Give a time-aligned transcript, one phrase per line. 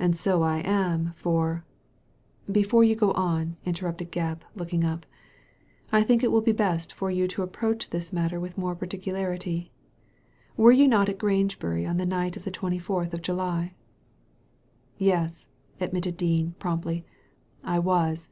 [0.00, 1.64] "And so I am, for"
[2.58, 5.06] "Before you go on," interrupted Gebb, looking up,"
[5.92, 9.70] I think it will be best for you to approach this matter with more particularity.
[10.56, 13.76] Were you not at Grangebury on the night of the twenty fourth of July?" Digitized
[13.78, 17.04] by Google THE CONVICrS DEFENCE 239 Ycs,* admitted Dean, promptly,
[17.62, 18.26] 1 was.